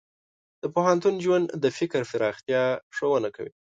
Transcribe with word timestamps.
د 0.61 0.63
پوهنتون 0.75 1.15
ژوند 1.23 1.45
د 1.63 1.65
فکر 1.77 2.01
پراختیا 2.11 2.63
ښوونه 2.95 3.29
کوي. 3.35 3.51